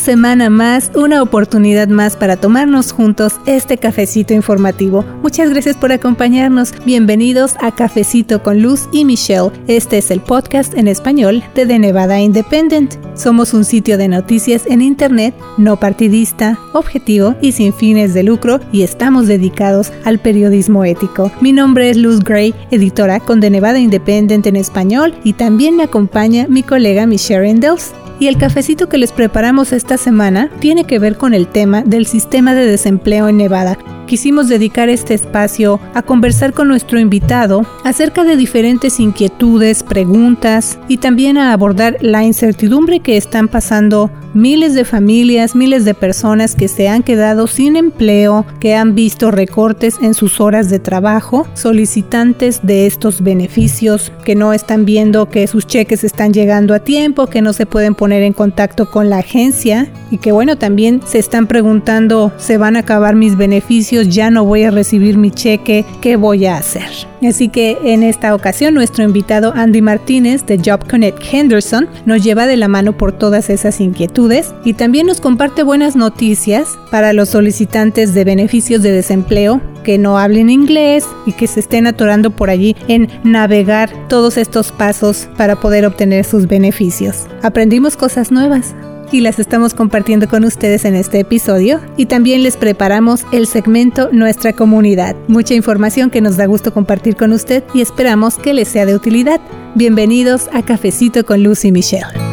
[0.00, 5.04] semana más, una oportunidad más para tomarnos juntos este cafecito informativo.
[5.22, 6.72] Muchas gracias por acompañarnos.
[6.84, 9.50] Bienvenidos a Cafecito con Luz y Michelle.
[9.68, 12.94] Este es el podcast en español de The Nevada Independent.
[13.14, 18.58] Somos un sitio de noticias en Internet no partidista, objetivo y sin fines de lucro
[18.72, 21.30] y estamos dedicados al periodismo ético.
[21.42, 25.82] Mi nombre es Luz Gray, editora con The Nevada Independent en español y también me
[25.82, 27.92] acompaña mi colega Michelle Endels.
[28.20, 32.04] Y el cafecito que les preparamos esta semana tiene que ver con el tema del
[32.04, 33.78] sistema de desempleo en Nevada.
[34.10, 40.96] Quisimos dedicar este espacio a conversar con nuestro invitado acerca de diferentes inquietudes, preguntas y
[40.96, 46.68] también a abordar la incertidumbre que están pasando miles de familias, miles de personas que
[46.68, 52.60] se han quedado sin empleo, que han visto recortes en sus horas de trabajo, solicitantes
[52.62, 57.42] de estos beneficios, que no están viendo que sus cheques están llegando a tiempo, que
[57.42, 61.46] no se pueden poner en contacto con la agencia y que bueno, también se están
[61.46, 63.99] preguntando, ¿se van a acabar mis beneficios?
[64.08, 65.84] ¿Ya no voy a recibir mi cheque?
[66.00, 66.88] ¿Qué voy a hacer?
[67.22, 72.46] Así que en esta ocasión nuestro invitado Andy Martínez de Job Connect Henderson nos lleva
[72.46, 77.28] de la mano por todas esas inquietudes y también nos comparte buenas noticias para los
[77.28, 82.50] solicitantes de beneficios de desempleo que no hablen inglés y que se estén atorando por
[82.50, 87.26] allí en navegar todos estos pasos para poder obtener sus beneficios.
[87.42, 88.74] Aprendimos cosas nuevas
[89.12, 94.08] y las estamos compartiendo con ustedes en este episodio y también les preparamos el segmento
[94.12, 95.16] Nuestra comunidad.
[95.28, 98.94] Mucha información que nos da gusto compartir con usted y esperamos que les sea de
[98.94, 99.40] utilidad.
[99.74, 102.29] Bienvenidos a Cafecito con Lucy y Michelle.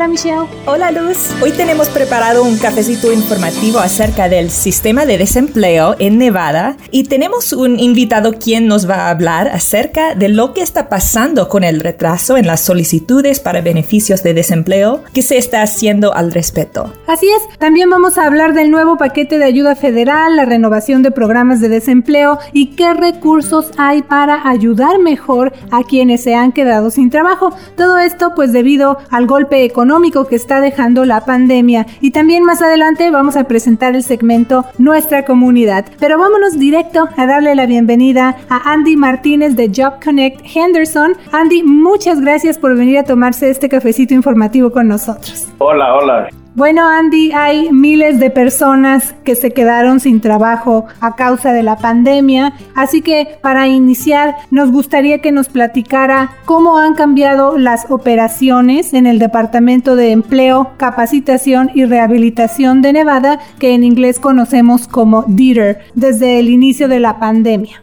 [0.00, 0.46] Hola Michelle.
[0.64, 1.28] Hola Luz.
[1.42, 7.52] Hoy tenemos preparado un cafecito informativo acerca del sistema de desempleo en Nevada y tenemos
[7.52, 11.80] un invitado quien nos va a hablar acerca de lo que está pasando con el
[11.80, 16.90] retraso en las solicitudes para beneficios de desempleo que se está haciendo al respecto.
[17.06, 21.10] Así es, también vamos a hablar del nuevo paquete de ayuda federal, la renovación de
[21.10, 26.90] programas de desempleo y qué recursos hay para ayudar mejor a quienes se han quedado
[26.90, 27.54] sin trabajo.
[27.76, 31.84] Todo esto pues debido al golpe económico económico que está dejando la pandemia.
[32.00, 35.84] Y también más adelante vamos a presentar el segmento Nuestra Comunidad.
[35.98, 41.14] Pero vámonos directo a darle la bienvenida a Andy Martínez de Job Connect Henderson.
[41.32, 45.48] Andy, muchas gracias por venir a tomarse este cafecito informativo con nosotros.
[45.58, 46.39] Hola, hola.
[46.56, 51.76] Bueno, Andy, hay miles de personas que se quedaron sin trabajo a causa de la
[51.76, 58.94] pandemia, así que para iniciar nos gustaría que nos platicara cómo han cambiado las operaciones
[58.94, 65.22] en el Departamento de Empleo, Capacitación y Rehabilitación de Nevada, que en inglés conocemos como
[65.28, 67.80] DITER, desde el inicio de la pandemia.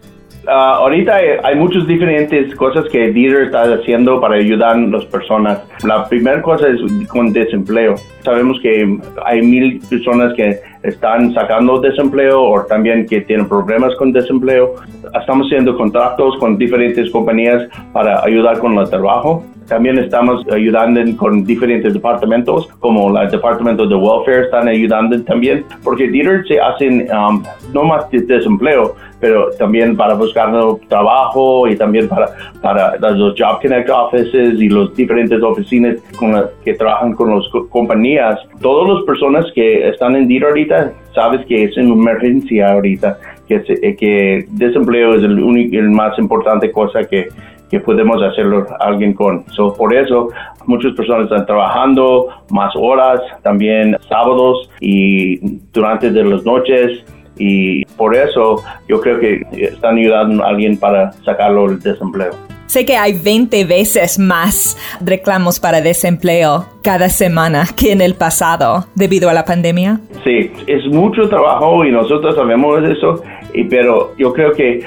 [0.50, 1.13] Ah, ahorita
[1.44, 5.59] hay, muchas diferentes cosas que Dieter está haciendo para ayudar a las personas.
[5.84, 7.96] La primera cosa es con desempleo.
[8.22, 14.13] Sabemos que hay mil personas que están sacando desempleo o también que tienen problemas con
[14.13, 14.75] desempleo.
[15.19, 19.44] Estamos haciendo contratos con diferentes compañías para ayudar con el trabajo.
[19.68, 26.07] También estamos ayudando con diferentes departamentos, como el departamento de welfare están ayudando también, porque
[26.07, 27.44] Dieter se hacen um,
[27.74, 30.51] no más de desempleo, pero también para buscar
[30.88, 32.29] trabajo y también para,
[32.61, 36.33] para los Job Connect Offices y las diferentes oficinas con
[36.63, 38.39] que trabajan con las compañías.
[38.61, 43.17] Todas las personas que están en DIR ahorita, sabes que es una emergencia ahorita,
[43.47, 47.29] que, eh, que desempleo es el, único, el más importante cosa que,
[47.69, 49.45] que podemos hacerlo alguien con.
[49.51, 50.29] So, por eso
[50.66, 57.03] muchas personas están trabajando más horas, también sábados y durante de las noches
[57.38, 62.31] y por eso yo creo que están ayudando a alguien para sacarlo del desempleo.
[62.68, 68.88] Sé que hay 20 veces más reclamos para desempleo cada semana que en el pasado
[68.94, 70.01] debido a la pandemia.
[70.25, 73.24] Sí, es mucho trabajo y nosotros sabemos eso,
[73.69, 74.83] pero yo creo que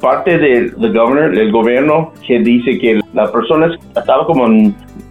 [0.00, 4.46] parte del gobierno que dice que las personas estaba como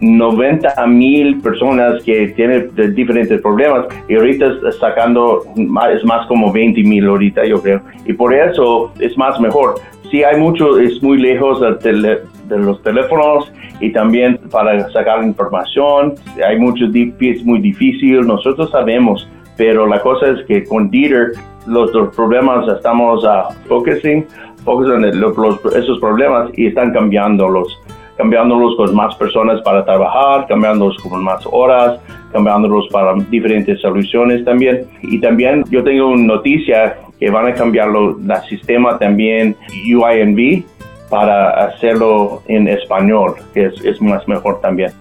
[0.00, 6.82] 90 mil personas que tienen diferentes problemas y ahorita está sacando es más como 20
[6.82, 7.80] mil ahorita yo creo.
[8.06, 9.74] Y por eso es más mejor.
[10.10, 16.14] Si hay mucho es muy lejos de, los teléfonos y también para sacar información.
[16.46, 21.32] Hay mucho es muy difícil nosotros sabemos pero la cosa es que con Dieter
[21.66, 23.24] los, problemas estamos
[23.68, 24.26] focusing,
[24.64, 27.80] focusing en esos problemas y están cambiándolos
[28.16, 31.98] cambiándolos con más personas para trabajar, cambiándolos con más horas,
[32.32, 34.86] cambiándolos para diferentes soluciones también.
[35.02, 39.56] Y también yo tengo una noticia que van a cambiar el sistema también
[39.92, 40.64] UINV
[41.10, 44.92] para hacerlo en español, que es más mejor también.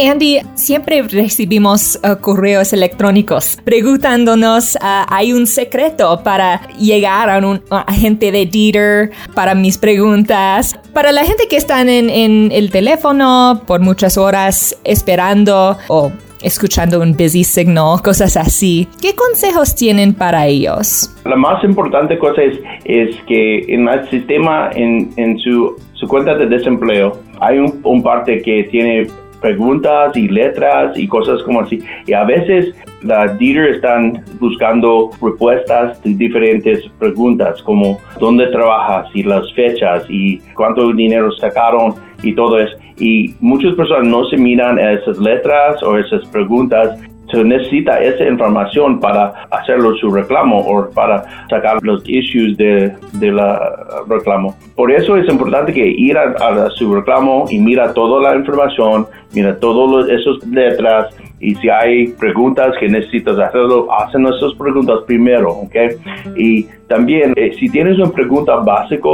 [0.00, 7.60] Andy, siempre recibimos uh, correos electrónicos preguntándonos, uh, ¿hay un secreto para llegar a un
[7.70, 10.78] agente de Dieter para mis preguntas?
[10.92, 16.12] Para la gente que están en, el teléfono por muchas horas esperando o
[16.42, 18.86] escuchando un busy signal, cosas así.
[19.02, 21.12] ¿Qué consejos tienen para ellos?
[21.24, 22.42] La más importante cosa
[22.84, 29.08] es, que en el sistema, en, su, cuenta de desempleo, hay un parte que tiene
[29.40, 31.82] preguntas y letras y cosas como así.
[32.06, 39.22] Y a veces la Dieter están buscando respuestas de diferentes preguntas como dónde trabajas y
[39.22, 42.76] las fechas y cuánto dinero sacaron y todo eso.
[42.98, 46.98] Y muchas personas no se miran esas letras o esas preguntas
[47.30, 53.32] se necesita esa información para hacerlo su reclamo o para sacar los issues de, de
[53.32, 53.60] la
[54.08, 54.56] reclamo.
[54.74, 59.58] Por eso es importante que ir a, su reclamo y mira toda la información, mira
[59.58, 65.76] todas esas letras y si hay preguntas que necesitas hacerlo, hacen esas preguntas primero, ¿ok?
[66.36, 69.08] Y también, eh, si tienes una pregunta básica,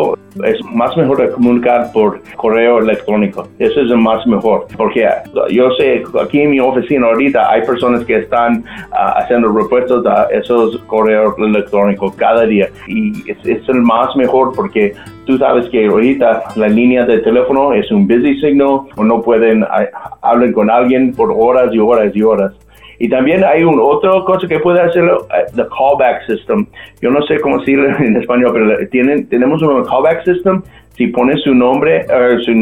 [0.44, 3.46] es más mejor comunicar por correo electrónico.
[3.58, 5.06] Eso es más mejor, porque
[5.50, 10.24] yo sé, aquí en mi oficina ahorita hay personas que están ah, haciendo respuestas a
[10.32, 14.92] esos correos electrónicos cada día y es, el más mejor porque
[15.26, 19.86] tú sabes que ahorita la línea de teléfono es un busy signal no pueden ah,
[20.22, 22.52] hablar con alguien por horas y horas y horas.
[22.98, 26.66] Y también hay un otra cosa que puede hacerlo, uh, the callback system.
[27.00, 30.62] Yo no sé cómo decirlo en español, pero tienen, tenemos un callback system.
[30.96, 32.52] Si pones su nombre, uh, su,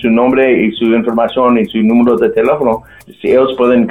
[0.00, 2.82] su, nombre y su información y su número de teléfono,
[3.22, 3.86] ellos pueden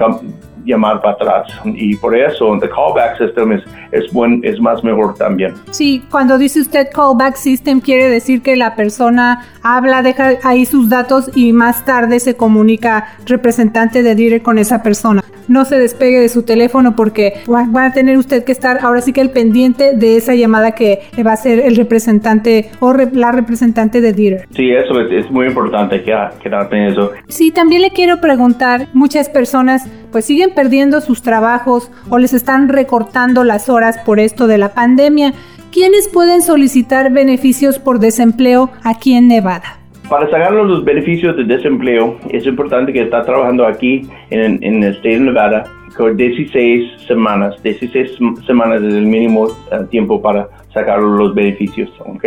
[0.65, 1.47] llamar para atrás.
[1.65, 5.53] Y por eso el callback system es, es, buen, es más mejor también.
[5.69, 10.89] Sí, cuando dice usted callback system, quiere decir que la persona habla, deja ahí sus
[10.89, 16.19] datos y más tarde se comunica representante de Dire con esa persona no se despegue
[16.19, 19.93] de su teléfono porque va a tener usted que estar ahora sí que el pendiente
[19.95, 24.47] de esa llamada que le va a hacer el representante o la representante de Dieter.
[24.55, 27.11] Sí, eso es, muy importante que quedarte en eso.
[27.27, 32.69] Sí, también le quiero preguntar, muchas personas pues siguen perdiendo sus trabajos o les están
[32.69, 35.33] recortando las horas por esto de la pandemia.
[35.71, 39.82] ¿Quiénes pueden solicitar beneficios por desempleo aquí en Nevada?
[40.09, 44.95] Para sacar los beneficios de desempleo, es importante que está trabajando aquí en, en el
[44.95, 45.63] estado de Nevada
[45.95, 47.61] con 16 semanas.
[47.63, 52.25] 16 semanas es el mínimo eh, tiempo para sacar los beneficios, ¿ok?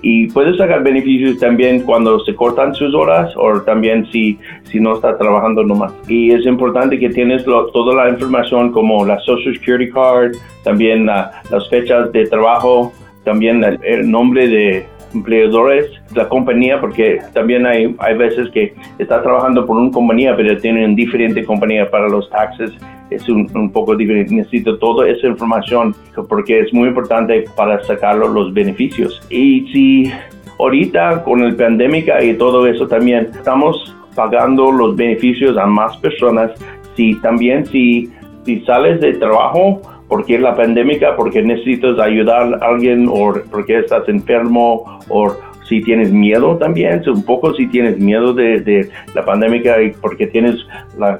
[0.00, 4.94] Y puedes sacar beneficios también cuando se cortan sus horas o también si, si no
[4.94, 5.92] está trabajando nomás.
[6.08, 10.32] Y es importante que tienes toda la información como la Social Security Card,
[10.62, 12.92] también las fechas de trabajo,
[13.24, 19.66] también el nombre de empleadores, la compañía, porque también hay, hay veces que está trabajando
[19.66, 22.72] por una compañía, pero tienen diferente compañía para los taxes.
[23.10, 24.34] Es un, poco diferente.
[24.34, 25.94] Necesito toda esa información
[26.28, 29.20] porque es muy importante para sacar los beneficios.
[29.30, 30.12] Y si
[30.58, 36.52] ahorita con el pandemia y todo eso también estamos pagando los beneficios a más personas,
[36.94, 38.10] si también si,
[38.44, 44.06] si sales de trabajo, porque la pandemia, porque necesitas ayudar a alguien o porque estás
[44.08, 45.32] enfermo o
[45.68, 50.56] si tienes miedo también, un poco si tienes miedo de, la pandemia y porque tienes
[50.98, 51.18] la,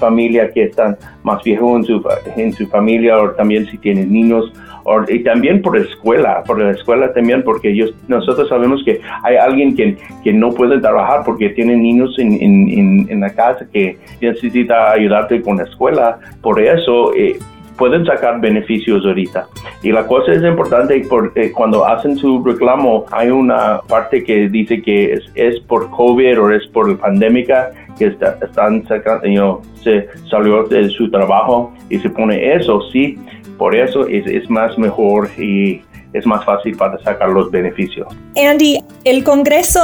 [0.00, 4.52] familia que están más viejos en su, en su familia o también si tienes niños
[4.84, 9.36] o, y también por escuela, por la escuela también porque ellos, nosotros sabemos que hay
[9.36, 13.96] alguien que, que no puede trabajar porque tiene niños en, en, en, la casa que
[14.20, 17.38] necesita ayudarte con la escuela, por eso eh,
[17.76, 19.46] pueden sacar beneficios ahorita.
[19.82, 24.82] Y la cosa es importante porque cuando hacen su reclamo hay una parte que dice
[24.82, 30.64] que es, es por COVID o es por la pandemia que están sacando, se salió
[30.64, 33.18] de su trabajo y se pone eso, sí,
[33.56, 38.06] por eso es, es más mejor y es más fácil para sacar los beneficios.
[38.36, 39.80] Andy, el Congreso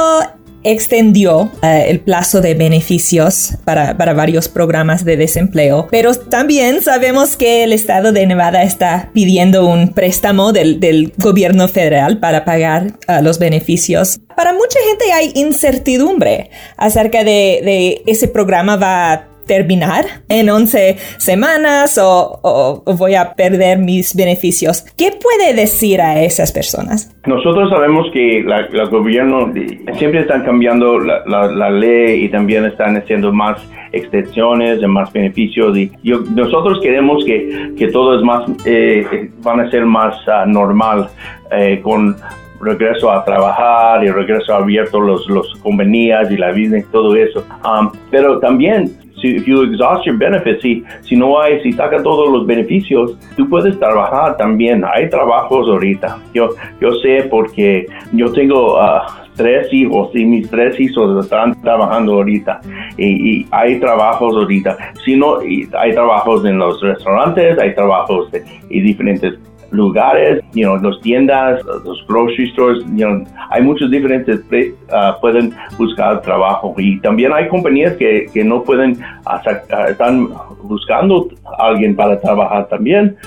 [0.63, 7.35] extendió eh, el plazo de beneficios para, para, varios programas de desempleo, pero también sabemos
[7.35, 12.93] que el estado de Nevada está pidiendo un préstamo del, del gobierno federal para pagar
[13.07, 14.19] uh, los beneficios.
[14.35, 21.99] Para mucha gente hay incertidumbre acerca de, de ese programa va terminar en 11 semanas
[22.01, 24.85] o, voy a perder mis beneficios.
[24.97, 27.15] ¿Qué puede decir a esas personas?
[27.25, 29.51] Nosotros sabemos que el gobierno
[29.97, 33.57] siempre están cambiando la, ley y también están haciendo más
[33.91, 35.91] extensiones de más beneficios y
[36.35, 41.09] nosotros queremos que, que, todo es más, eh, van a ser más uh, normal
[41.51, 42.15] eh, con
[42.63, 47.45] regreso a trabajar y regreso abierto los, los compañías y la y todo eso.
[47.65, 48.91] Um, pero también
[49.23, 53.47] si you exhaust your benefits, si, si no hay, si saca todos los beneficios, tú
[53.49, 54.83] puedes trabajar también.
[54.93, 56.19] Hay trabajos ahorita.
[56.33, 56.49] Yo,
[56.81, 58.99] yo sé porque yo tengo uh,
[59.35, 62.59] tres hijos y mis tres hijos están trabajando ahorita
[62.97, 64.77] y, hay trabajos ahorita.
[65.05, 68.29] Si no, hay trabajos en los restaurantes, hay trabajos
[68.69, 69.39] y diferentes
[69.73, 75.53] lugares, you know, las tiendas, los grocery stores, you know, hay muchos diferentes, uh, pueden
[75.77, 76.73] buscar trabajo.
[76.77, 80.29] Y también hay compañías que, que no pueden, uh, están
[80.63, 81.27] buscando
[81.57, 83.17] a alguien para trabajar también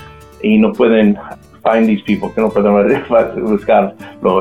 [0.43, 1.19] y no pueden
[1.67, 3.03] find these people, que no pueden
[3.43, 3.95] buscar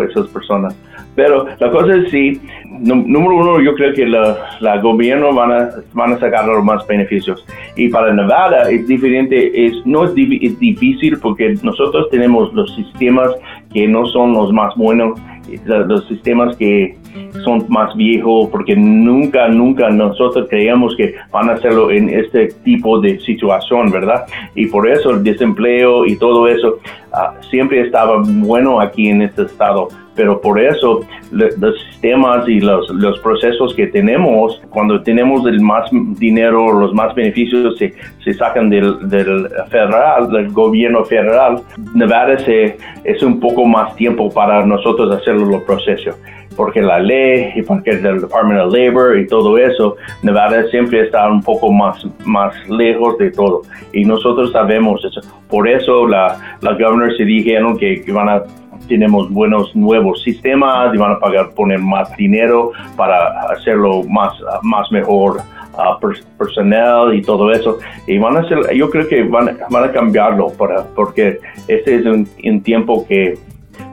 [0.10, 0.76] esas personas.
[1.16, 5.70] Pero la cosa es sí, número uno, yo creo que la, la gobierno van a,
[5.94, 7.46] van a sacar los más beneficios.
[7.78, 13.32] Y para Nevada es diferente, es, no es, es difícil porque nosotros tenemos los sistemas
[13.74, 15.18] que no son los más buenos,
[15.66, 16.98] los sistemas que
[17.44, 23.00] son más viejos, porque nunca, nunca nosotros creíamos que van a hacerlo en este tipo
[23.00, 24.26] de situación, ¿verdad?
[24.56, 26.80] Y por eso el desempleo y todo eso
[27.14, 32.90] uh, siempre estaba bueno aquí en este estado pero por eso los sistemas y los,
[32.90, 37.94] los, procesos que tenemos, cuando tenemos el más dinero, los más beneficios se,
[38.24, 41.62] se sacan del, del, federal, del gobierno federal,
[41.94, 46.16] Nevada se, es un poco más tiempo para nosotros hacer los procesos
[46.56, 51.28] porque la ley y porque el Department of Labor y todo eso, Nevada siempre está
[51.30, 53.64] un poco más, más lejos de todo.
[53.94, 55.22] Y nosotros sabemos eso.
[55.50, 58.44] Por eso la, la governor se dijeron que, que van a
[58.88, 64.92] tenemos buenos nuevos sistemas y van a pagar, poner más dinero para hacerlo más, más
[64.92, 65.42] mejor
[65.74, 67.80] uh, personal y todo eso.
[68.08, 72.06] Y van a hacer, yo creo que van, van a cambiarlo para, porque este es
[72.06, 73.38] un, un tiempo que,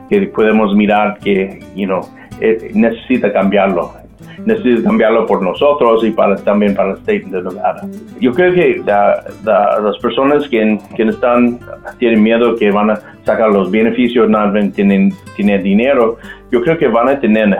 [0.09, 2.01] que podemos mirar que, you know,
[2.41, 4.02] eh, necesita cambiarlo
[4.45, 7.87] necesita cambiarlo por nosotros y para también para el state de Nevada.
[8.19, 11.59] Yo creo que las personas que, que, están
[11.97, 16.17] tienen miedo que van a sacar los beneficios, no tienen, tienen dinero,
[16.51, 17.57] yo creo que van a tener,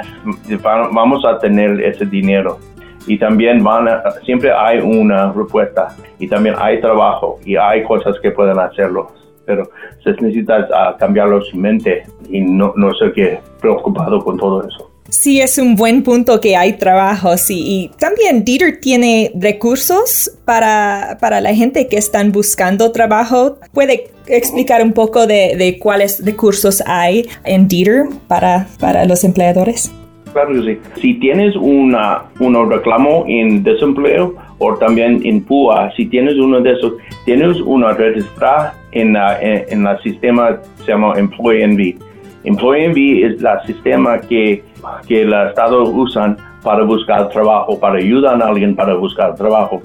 [0.91, 2.59] vamos a tener ese dinero
[3.07, 8.17] y también van a, siempre hay una respuesta y también hay trabajo y hay cosas
[8.21, 9.11] que pueden hacerlo
[9.45, 9.69] pero
[10.03, 14.92] se necesita uh, cambiarlo su mente y no, no sé qué preocupado con todo eso.
[15.13, 21.19] Sí, es un buen punto que hay trabajos y, y también Dieter tiene recursos para,
[21.21, 23.59] para, la gente que están buscando trabajo.
[23.73, 29.93] ¿Puede explicar un poco de, de cuáles recursos hay en Dieter para, para los empleadores?
[30.33, 30.79] Claro que sí.
[30.99, 36.71] Si tienes una, un reclamo en desempleo o también en PUA, si tienes uno de
[36.71, 36.93] esos,
[37.25, 41.99] tienes una registrada en, la, en, el sistema se llama Employee Envy.
[42.45, 44.72] Employee Envy es el sistema que
[45.07, 49.81] que el Estado usan para buscar trabajo, para ayudar a alguien para buscar trabajo.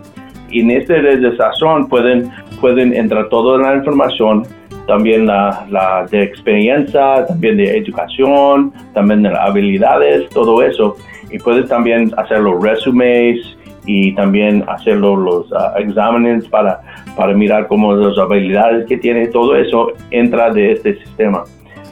[0.50, 4.44] Y en esta registración pueden, pueden entrar toda la información,
[4.86, 10.96] también la, la, de experiencia, también de educación, también de habilidades, todo eso.
[11.30, 16.80] Y puedes también hacer los resumes y también hacer los ah, exámenes para,
[17.16, 21.44] para mirar cómo las habilidades que tiene, todo eso entra de este sistema.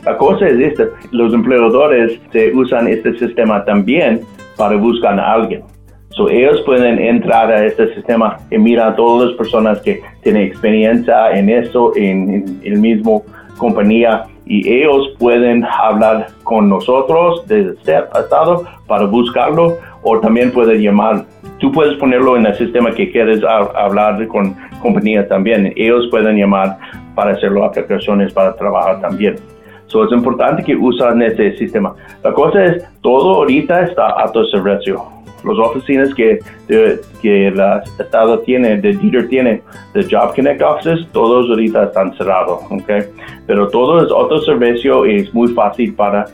[0.07, 4.21] La cosa es esta, los empleadores se usan este sistema también
[4.57, 5.65] para buscar a alguien.
[6.11, 10.43] So, ellos pueden entrar a este sistema y mirar a todas las personas que tienen
[10.43, 13.25] experiencia en eso, en, el mismo
[13.59, 20.81] compañía, y ellos pueden hablar con nosotros desde el estado para buscarlo, o también pueden
[20.81, 21.25] llamar.
[21.59, 25.73] Tú puedes ponerlo en el sistema que quieres hablar con compañías también.
[25.75, 26.79] Ellos pueden llamar
[27.17, 29.35] para hacer las aplicaciones para trabajar también.
[29.87, 31.95] So, es importante que usen ese sistema.
[32.25, 35.03] La cosa es, todo ahorita está a tu servicio.
[35.45, 36.41] Las oficinas que,
[37.23, 37.61] que el
[37.99, 39.63] Estado tiene, de Dieter tiene,
[39.95, 42.91] de Job Connect Offices, todos ahorita están cerrados, ¿ok?
[43.47, 46.25] Pero todo es otro servicio y es muy fácil para,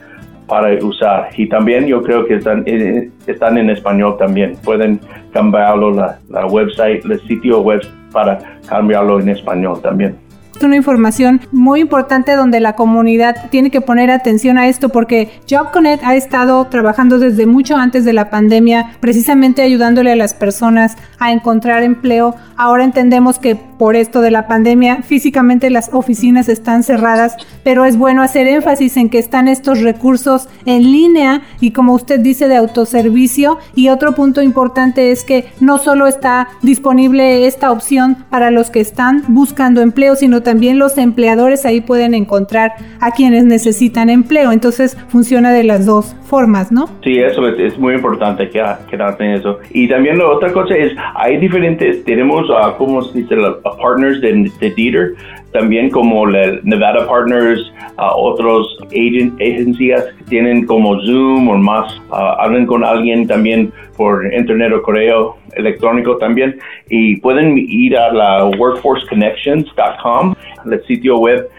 [0.47, 1.29] para usar.
[1.37, 4.55] Y también yo creo que están, eh, están en español también.
[4.63, 4.99] Pueden
[5.31, 7.81] cambiarlo, la, la website, el sitio web
[8.11, 10.22] para cambiarlo en español también
[10.61, 15.71] una información muy importante donde la comunidad tiene que poner atención a esto porque Job
[15.71, 20.97] Connect ha estado trabajando desde mucho antes de la pandemia, precisamente ayudándole a las personas
[21.19, 22.35] a encontrar empleo.
[22.55, 27.97] Ahora entendemos que por esto de la pandemia físicamente las oficinas están cerradas, pero es
[27.97, 32.55] bueno hacer énfasis en que están estos recursos en línea y como usted dice de
[32.55, 38.69] autoservicio y otro punto importante es que no solo está disponible esta opción para los
[38.69, 44.51] que están buscando empleo, sino también los empleadores ahí pueden encontrar a quienes necesitan empleo.
[44.51, 46.87] Entonces funciona de las dos formas, ¿no?
[47.03, 49.59] Sí, eso es, muy importante que quedarte en eso.
[49.71, 54.21] Y también la otra cosa es, hay diferentes, tenemos, uh, como se dice, los partners
[54.21, 55.13] de, de Dieter,
[55.51, 57.61] también como la Nevada Partners,
[57.97, 64.25] uh, otros agencias que tienen como Zoom o más, uh, hablan con alguien también por
[64.33, 70.35] internet o correo electrónico también y pueden ir a la workforceconnections.com,
[70.71, 71.49] el sitio web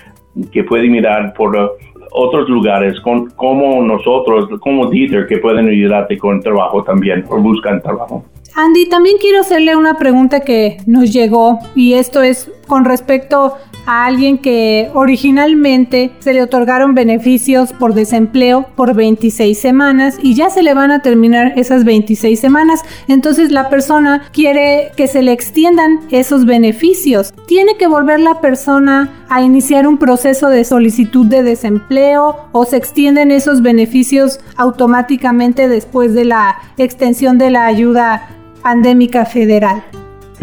[0.52, 1.70] que pueden mirar por uh,
[2.12, 7.80] otros lugares con, como nosotros, como Dieter, que pueden ayudarte con trabajo también o buscan
[7.82, 8.24] trabajo.
[8.56, 14.06] Andy, también quiero hacerle una pregunta que nos llegó y esto es con respecto a
[14.06, 20.62] alguien que originalmente se le otorgaron beneficios por desempleo por 26 semanas y ya se
[20.62, 22.82] le van a terminar esas 26 semanas.
[23.08, 27.32] Entonces la persona quiere que se le extiendan esos beneficios.
[27.46, 32.76] Tiene que volver la persona a iniciar un proceso de solicitud de desempleo o se
[32.76, 38.28] extienden esos beneficios automáticamente después de la extensión de la ayuda
[38.62, 39.82] pandémica federal.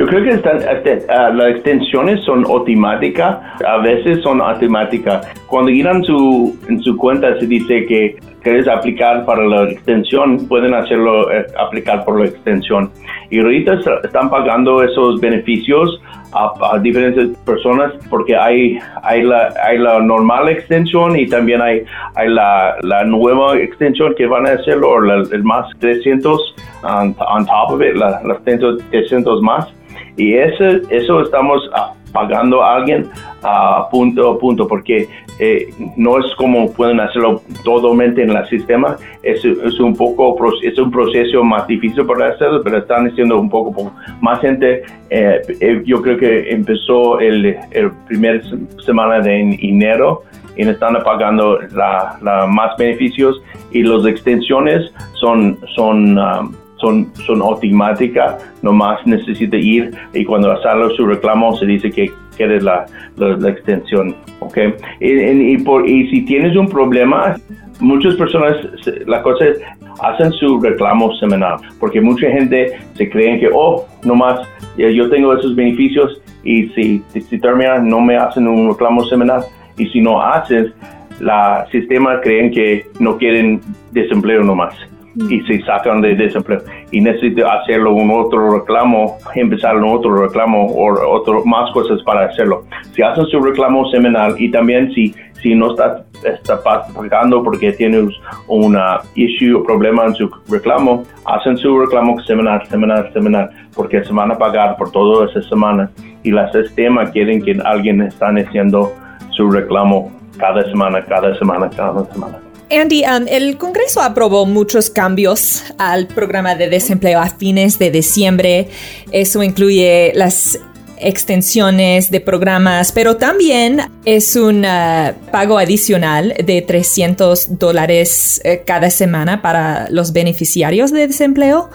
[0.01, 5.31] Yo creo que están, este, ah, las extensiones son automáticas, a veces son automáticas.
[5.45, 10.73] Cuando irán su, en su cuenta se dice que quieres aplicar para la extensión, pueden
[10.73, 12.89] hacerlo eh, aplicar por la extensión.
[13.29, 16.01] Y ahorita están pagando esos beneficios
[16.33, 21.83] a, diferentes personas porque hay, hay, la, hay la normal extensión y también hay,
[22.15, 27.71] hay la, la nueva extensión que van a hacerlo, o el más 300 on, top
[27.71, 29.71] of it, la, las 300 más.
[30.17, 33.09] Y eso, eso estamos ah, pagando a alguien
[33.43, 35.07] a punto a punto, porque
[35.39, 40.77] eh, no es como pueden hacerlo totalmente en el sistema, es, es, un poco, es
[40.77, 43.91] un proceso más difícil para hacerlo, pero están haciendo un poco
[44.21, 44.83] más gente.
[45.09, 48.43] Eh, eh, yo creo que empezó el, el primer
[48.85, 50.23] semana de enero
[50.55, 58.43] y están pagando la, más beneficios y las extensiones son, son um, son, son automáticas,
[58.61, 62.85] nomás necesita ir y cuando sale su reclamo se dice que quiere la,
[63.17, 64.15] la, extensión.
[64.39, 64.73] ¿okay?
[64.99, 67.35] Y, por, y si tienes un problema,
[67.79, 68.57] muchas personas,
[69.05, 69.59] la cosa es,
[70.01, 74.41] hacen su reclamo semanal, porque mucha gente se cree que, oh, nomás
[74.77, 79.43] yo tengo esos beneficios y si, si terminan no me hacen un reclamo semanal
[79.77, 80.71] y si no haces,
[81.19, 84.73] la sistema creen que no quieren desempleo nomás
[85.15, 90.65] y se sacan de desempleo y necesito hacerlo un otro reclamo, empezar un otro reclamo
[90.67, 92.63] o otro, más cosas para hacerlo.
[92.93, 98.07] Si hacen su reclamo semanal y también si, si no está, está pagando porque tiene
[98.47, 104.13] una issue o problema en su reclamo, hacen su reclamo semanal, semanal, semanal, porque se
[104.13, 105.89] van a pagar por todas esas semanas
[106.23, 108.93] y la sistema quieren que alguien está haciendo
[109.31, 112.50] su reclamo cada semana, cada semana, cada semana.
[112.71, 118.69] Andy, um, el Congreso aprobó muchos cambios al programa de desempleo a fines de diciembre.
[119.11, 120.57] Eso incluye las
[120.97, 128.89] extensiones de programas, pero también es un uh, pago adicional de 300 dólares eh, cada
[128.89, 131.69] semana para los beneficiarios de desempleo.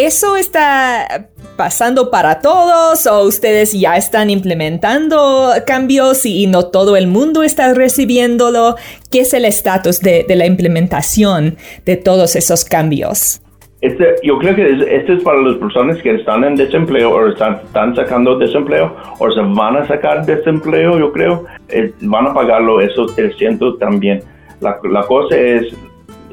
[0.00, 7.08] ¿Eso está pasando para todos o ustedes ya están implementando cambios y, no todo el
[7.08, 8.76] mundo está recibiéndolo?
[9.10, 13.42] ¿Qué es el estatus de, la implementación de todos esos cambios?
[13.80, 17.96] Este, yo creo que este es para las personas que están en desempleo o están,
[17.96, 23.16] sacando desempleo o se van a sacar desempleo, yo creo, eh, van a pagarlo esos
[23.16, 24.22] 300 también.
[24.60, 25.74] La, cosa es,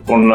[0.06, 0.30] con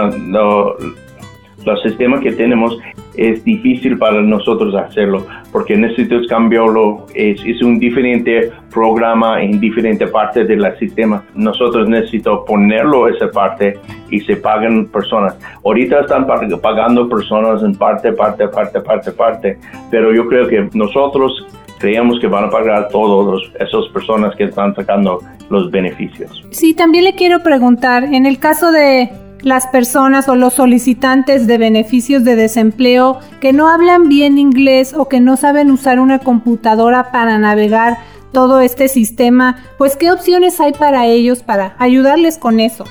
[1.65, 2.77] los sistemas que tenemos,
[3.17, 7.07] es difícil para nosotros hacerlo porque necesitas cambiarlo.
[7.15, 11.25] Es, es un diferente programa en diferente parte del sistema.
[11.35, 13.79] Nosotros necesitamos ponerlo esa parte
[14.11, 15.37] y se pagan personas.
[15.65, 19.59] Ahorita están pagando personas en parte, parte, parte, parte, parte,
[19.91, 21.47] pero yo creo que nosotros
[21.79, 26.47] creemos que van a pagar todos esas personas que están sacando los beneficios.
[26.51, 29.11] Sí, también le quiero preguntar, en el caso de
[29.43, 35.09] las personas o los solicitantes de beneficios de desempleo que no hablan bien inglés o
[35.09, 37.99] que no saben usar una computadora para navegar
[38.33, 42.85] todo este sistema, pues qué opciones hay para ellos para ayudarles con eso.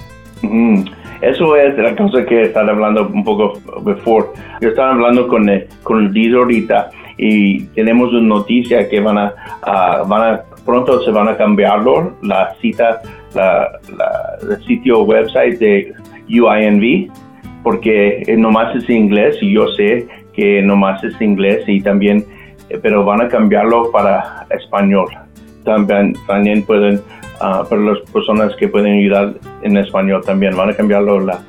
[1.22, 4.28] Eso es la cosa que están hablando un poco before.
[4.62, 9.18] Yo estaba hablando con, el, con el líder ahorita y tenemos una noticia que van
[9.18, 9.34] a,
[10.08, 13.02] van a pronto se van a cambiarlo la cita
[13.34, 13.70] la,
[14.50, 15.94] el sitio website de
[16.30, 17.12] UINV,
[17.64, 22.26] porque eh, nomás es inglés y yo sé que nomás es inglés y también,
[22.70, 25.08] eh, pero van a cambiarlo para español.
[25.64, 27.02] también, también pueden,
[27.42, 31.40] ah, para las personas que pueden ayudar en español también, van a cambiarlo la,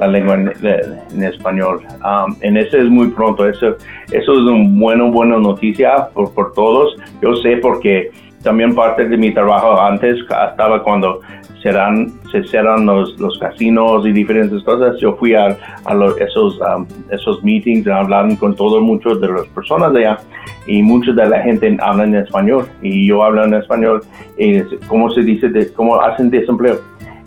[0.00, 1.82] la lengua en, español.
[2.02, 3.76] Um, en ese es muy pronto, eso,
[4.10, 6.96] eso es una bueno, buena noticia por, por todos.
[7.22, 8.10] Yo sé porque
[8.42, 11.20] también parte de mi trabajo antes estaba cuando
[11.62, 14.98] serán, se cierran los, los casinos y diferentes cosas.
[15.00, 18.06] Yo fui a, a los, esos, um, esos meetings a
[18.38, 20.18] con todos muchos de las personas de allá
[20.66, 24.02] y muchos de la gente hablan en español y yo hablo en español.
[24.38, 25.48] Y ¿Cómo se dice?
[25.48, 26.80] De, ¿Cómo hacen desempleo?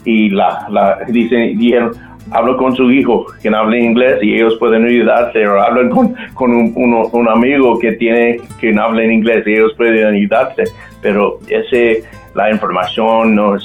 [0.06, 1.94] Y la, la, dicen, dijeron,
[2.32, 6.54] hablo con su hijo que habla inglés y ellos pueden ayudarte o hablan con, con
[6.54, 6.74] un,
[7.12, 10.64] un, amigo que tiene que habla en inglés y ellos pueden ayudarte
[11.02, 12.04] pero ese
[12.36, 13.64] la información no es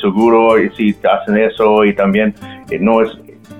[0.00, 2.34] seguro, y si hacen eso y también
[2.70, 3.10] eh, no es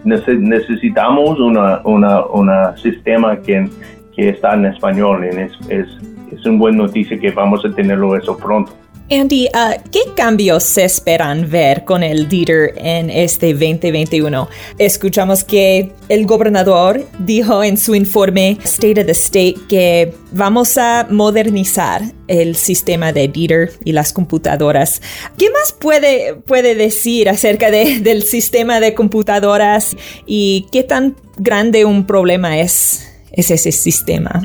[0.05, 3.69] necesitamos una, una, una sistema que,
[4.15, 5.87] que está en español es, es,
[6.31, 8.73] es una buena noticia que vamos a tenerlo eso pronto.
[9.11, 14.49] Andy, uh, ¿qué cambios se esperan ver con el Dieter en este 2021?
[14.79, 21.07] Escuchamos que el gobernador dijo en su informe State of the State que vamos a
[21.11, 25.03] modernizar el sistema de Dieter y las computadoras.
[25.37, 29.95] ¿Qué más puede, puede decir acerca de, del sistema de computadoras
[30.27, 34.41] y qué tan grande un problema es ese sistema?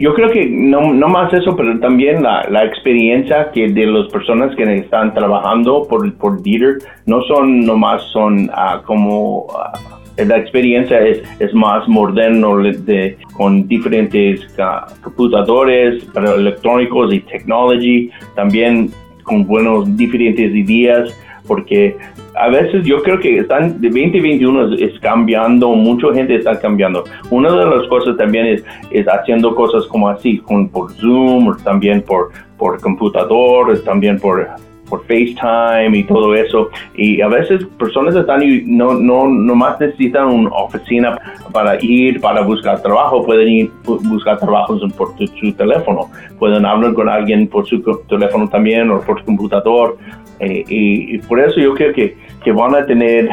[0.00, 4.08] Yo creo que no, no más eso, pero también la, la experiencia que de las
[4.12, 10.38] personas que están trabajando por, por Dieter no son nomás son uh, como uh, la
[10.38, 18.90] experiencia es, es más moderno de, con diferentes uh, computadores electrónicos y technology, también
[19.24, 21.12] con buenos diferentes ideas
[21.48, 21.96] porque
[22.36, 27.02] a veces yo creo que están de 2021 es, cambiando, mucha gente está cambiando.
[27.30, 32.30] Una de las cosas también es, es haciendo cosas como así, por Zoom, también por,
[32.56, 34.46] por computador, también por
[34.88, 36.70] por FaceTime y todo eso.
[36.96, 41.18] Y a veces personas están y no, no, más necesitan una oficina
[41.52, 43.24] para ir, para buscar trabajo.
[43.24, 46.10] Pueden ir buscar trabajos por su teléfono.
[46.38, 49.96] Pueden hablar con alguien por su teléfono también o por su computador.
[50.40, 53.28] Eh, y, por eso yo creo que, que van a tener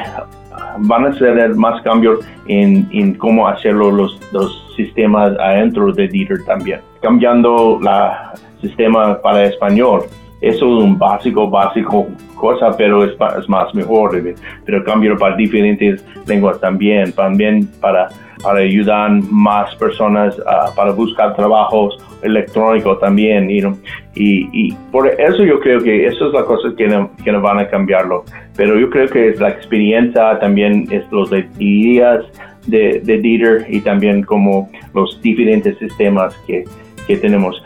[0.79, 6.43] van a tener más cambios en, en cómo hacerlo los, los sistemas adentro de Dieter
[6.45, 6.81] también.
[7.01, 10.03] Cambiando la sistema para español.
[10.41, 14.21] Eso es un básico, básico cosa, pero es, es más mejor.
[14.65, 18.09] Pero cambio para diferentes lenguas también, también para,
[18.45, 20.39] para ayudar más personas
[20.75, 23.49] para buscar trabajos electrónicos también.
[23.49, 23.65] y,
[24.13, 27.57] y, por eso yo creo que eso es la cosa que no, que no van
[27.57, 28.23] a cambiarlo.
[28.55, 32.23] Pero yo creo que es la experiencia, también es los días
[32.67, 36.65] de, de Dieter y también como los diferentes sistemas que,
[37.07, 37.61] que tenemos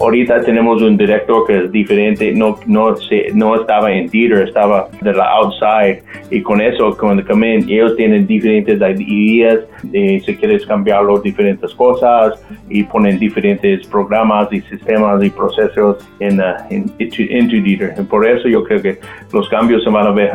[0.00, 4.88] ahorita tenemos un director que es diferente, no, no, se, no estaba en theater, estaba
[5.00, 11.04] de la outside y con eso cuando ellos tienen diferentes ideas de si quieres cambiar
[11.04, 17.62] las diferentes cosas y ponen diferentes programas y sistemas y procesos en, uh, en, into
[17.62, 17.94] theater.
[17.98, 18.98] Y por eso yo creo que
[19.32, 20.32] los cambios se van a ver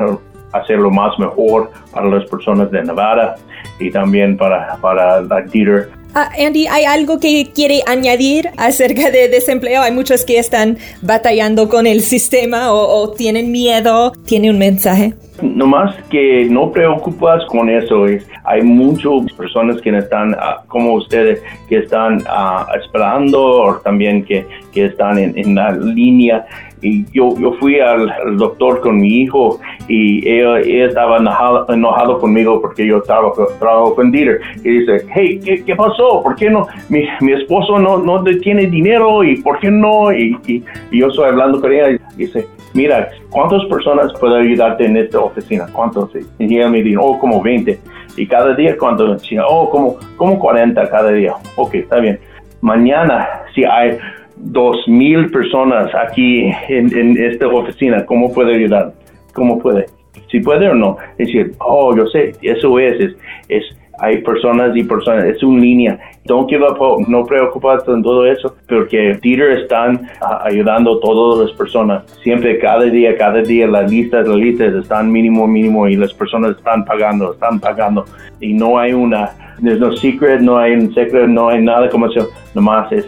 [0.51, 3.35] hacerlo más mejor para las personas de Nevada
[3.79, 9.29] y también para, para la theater Ah, Andy, ¿hay algo que quiere añadir acerca de
[9.29, 9.81] desempleo?
[9.81, 14.13] Hay muchos que están batallando con el sistema o, tienen miedo.
[14.25, 15.13] ¿Tiene un mensaje?
[15.41, 18.05] No más que no preocupas con eso.
[18.43, 24.45] Hay muchas personas que están, ah, como ustedes, que están ah, esperando o también que,
[24.71, 26.45] que están en, en la línea
[26.81, 32.85] y yo, yo fui al, doctor con mi hijo y ella, estaba enojado, conmigo porque
[32.85, 34.39] yo trabajo, trabajo con Dieter.
[34.63, 36.21] Y dice, hey, ¿qué, qué pasó?
[36.23, 36.67] ¿Por qué no?
[36.89, 40.13] Mi, mi esposo no, no tiene dinero y ¿por qué no?
[40.13, 44.97] Y, y, yo estoy hablando con ella y dice, mira, ¿cuántas personas puedo ayudarte en
[44.97, 45.67] esta oficina?
[45.71, 46.11] ¿Cuántos?
[46.37, 47.79] Y ella me dijo, oh, como 20.
[48.17, 51.33] Y cada día, cuando Oh, como, como 40 cada día.
[51.55, 52.19] Ok, está bien.
[52.61, 53.97] Mañana, si hay
[54.35, 58.93] dos mil personas aquí en, esta oficina, ¿cómo puede ayudar?
[59.33, 59.85] ¿Cómo puede?
[60.31, 60.97] Si puede o no.
[61.17, 63.15] Es decir, oh, yo sé, eso es,
[63.47, 63.63] es,
[63.99, 65.99] hay personas y personas, es una línea.
[66.25, 71.47] Don't give up no preocuparse en todo eso, porque Peter están ah, ayudando a todas
[71.47, 72.03] las personas.
[72.23, 76.57] Siempre, cada día, cada día, las listas, las listas están mínimo, mínimo y las personas
[76.57, 78.05] están pagando, están pagando.
[78.39, 79.31] Y no hay una,
[79.61, 83.07] there's no secret, no hay un secreto, no hay nada como eso, nomás es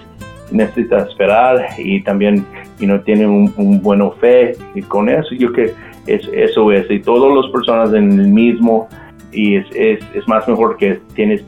[0.51, 2.45] necesita esperar y también
[2.80, 5.73] y no tiene un, un buen fe y con eso yo que
[6.08, 8.89] es, eso es y todas las personas en el mismo
[9.32, 11.41] y es, es, es más mejor que tienes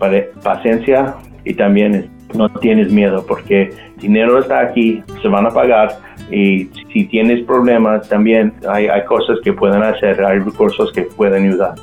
[0.43, 1.15] paciencia
[1.46, 3.69] y también no tienes miedo porque
[4.00, 6.00] dinero está aquí, se van a pagar,
[6.32, 11.46] Y si tienes problemas también, hay, hay cosas que pueden hacer, hay recursos que pueden
[11.46, 11.76] ayudar,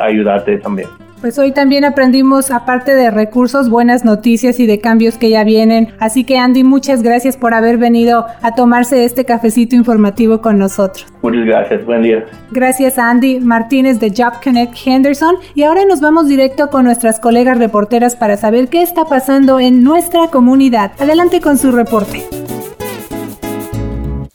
[0.00, 0.88] ayudarte también.
[1.20, 5.88] Pues hoy también aprendimos, aparte de recursos, buenas noticias y de cambios que ya vienen.
[5.98, 11.06] Así que Andy, muchas gracias por haber venido a tomarse este cafecito informativo con nosotros.
[11.22, 12.24] Muchas gracias, buen día.
[12.52, 15.34] Gracias a Andy Martínez de Job Connect Henderson.
[15.56, 19.82] Y ahora nos vamos directo con nuestras colegas reporteras para saber qué está pasando en
[19.82, 20.92] nuestra comunidad.
[21.00, 22.37] Adelante con su reporte.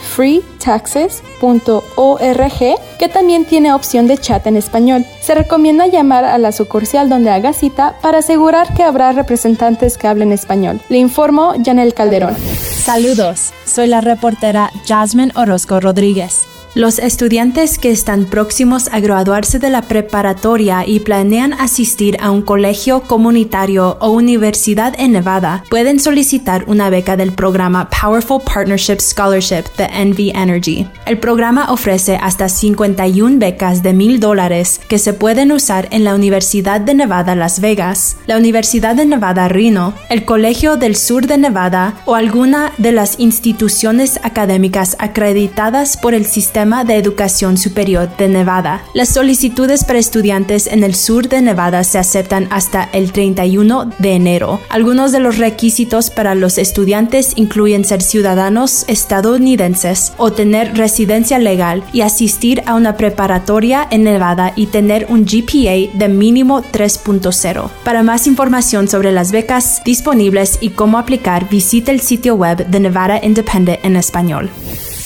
[0.00, 5.04] freetaxes.org, que también tiene opción de chat en español.
[5.20, 10.08] Se recomienda llamar a la sucursal donde haga cita para asegurar que habrá representantes que
[10.08, 10.80] hablen español.
[10.88, 12.36] Le informo Janel Calderón.
[12.36, 16.46] Saludos, soy la reportera Jasmine Orozco Rodríguez.
[16.76, 22.42] Los estudiantes que están próximos a graduarse de la preparatoria y planean asistir a un
[22.42, 29.64] colegio comunitario o universidad en Nevada pueden solicitar una beca del programa Powerful Partnership Scholarship
[29.76, 30.86] de NV Energy.
[31.06, 36.14] El programa ofrece hasta 51 becas de mil dólares que se pueden usar en la
[36.14, 41.36] Universidad de Nevada Las Vegas, la Universidad de Nevada Reno, el Colegio del Sur de
[41.36, 46.26] Nevada o alguna de las instituciones académicas acreditadas por el
[46.60, 48.82] de Educación Superior de Nevada.
[48.92, 54.12] Las solicitudes para estudiantes en el sur de Nevada se aceptan hasta el 31 de
[54.12, 54.60] enero.
[54.68, 61.82] Algunos de los requisitos para los estudiantes incluyen ser ciudadanos estadounidenses o tener residencia legal
[61.94, 67.70] y asistir a una preparatoria en Nevada y tener un GPA de mínimo 3.0.
[67.84, 72.80] Para más información sobre las becas disponibles y cómo aplicar, visite el sitio web de
[72.80, 74.50] Nevada Independent en español.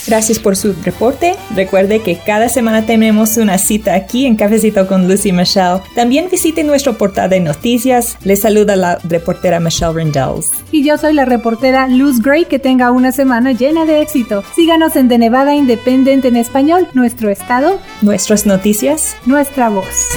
[0.06, 1.34] Gracias por su reporte.
[1.54, 5.80] Recuerde que cada semana tenemos una cita aquí en Cafecito con Lucy Michelle.
[5.94, 8.16] También visite nuestro portal de noticias.
[8.22, 10.52] Les saluda la reportera Michelle Rendells.
[10.72, 12.44] Y yo soy la reportera Luz Gray.
[12.44, 14.42] Que tenga una semana llena de éxito.
[14.54, 20.08] Síganos en The Nevada Independent en español, nuestro estado, nuestras noticias, nuestra voz.